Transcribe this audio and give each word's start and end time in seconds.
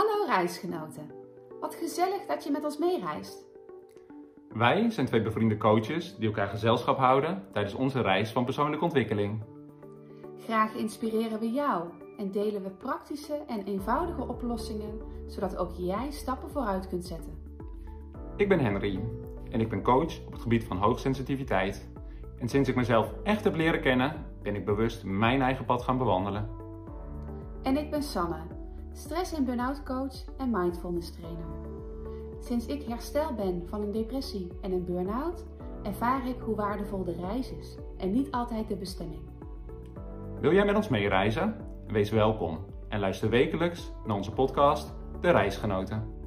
Hallo 0.00 0.26
reisgenoten. 0.26 1.10
Wat 1.60 1.74
gezellig 1.74 2.26
dat 2.26 2.44
je 2.44 2.50
met 2.50 2.64
ons 2.64 2.78
meereist. 2.78 3.46
Wij 4.48 4.90
zijn 4.90 5.06
twee 5.06 5.22
bevriende 5.22 5.56
coaches 5.56 6.16
die 6.16 6.26
elkaar 6.26 6.48
gezelschap 6.48 6.98
houden 6.98 7.42
tijdens 7.52 7.74
onze 7.74 8.00
reis 8.00 8.30
van 8.30 8.44
persoonlijke 8.44 8.84
ontwikkeling. 8.84 9.42
Graag 10.38 10.74
inspireren 10.74 11.40
we 11.40 11.50
jou 11.50 11.88
en 12.18 12.30
delen 12.30 12.62
we 12.62 12.70
praktische 12.70 13.34
en 13.46 13.64
eenvoudige 13.64 14.28
oplossingen, 14.28 15.00
zodat 15.26 15.56
ook 15.56 15.72
jij 15.76 16.10
stappen 16.10 16.50
vooruit 16.50 16.88
kunt 16.88 17.04
zetten. 17.04 17.42
Ik 18.36 18.48
ben 18.48 18.60
Henry 18.60 19.00
en 19.50 19.60
ik 19.60 19.68
ben 19.68 19.82
coach 19.82 20.26
op 20.26 20.32
het 20.32 20.42
gebied 20.42 20.64
van 20.64 20.76
hoogsensitiviteit. 20.76 21.88
En 22.38 22.48
sinds 22.48 22.68
ik 22.68 22.74
mezelf 22.74 23.12
echt 23.22 23.44
heb 23.44 23.56
leren 23.56 23.80
kennen, 23.80 24.26
ben 24.42 24.54
ik 24.54 24.64
bewust 24.64 25.04
mijn 25.04 25.42
eigen 25.42 25.64
pad 25.64 25.82
gaan 25.82 25.98
bewandelen. 25.98 26.48
En 27.62 27.76
ik 27.76 27.90
ben 27.90 28.02
Sanne, 28.02 28.58
stress- 28.92 29.32
en 29.32 29.44
burn-out 29.44 29.82
coach 29.82 30.24
en 30.38 30.50
mindfulness 30.50 31.10
trainer. 31.10 31.44
Sinds 32.40 32.66
ik 32.66 32.82
herstel 32.82 33.34
ben 33.34 33.62
van 33.66 33.82
een 33.82 33.92
depressie 33.92 34.52
en 34.60 34.72
een 34.72 34.84
burn-out, 34.84 35.44
ervaar 35.82 36.26
ik 36.26 36.40
hoe 36.40 36.54
waardevol 36.54 37.04
de 37.04 37.14
reis 37.14 37.52
is 37.52 37.76
en 37.96 38.12
niet 38.12 38.30
altijd 38.30 38.68
de 38.68 38.76
bestemming. 38.76 39.22
Wil 40.40 40.52
jij 40.52 40.64
met 40.64 40.76
ons 40.76 40.88
meereizen? 40.88 41.56
Wees 41.86 42.10
welkom 42.10 42.58
en 42.88 43.00
luister 43.00 43.30
wekelijks 43.30 43.92
naar 44.06 44.16
onze 44.16 44.32
podcast 44.32 44.94
De 45.20 45.30
Reisgenoten. 45.30 46.19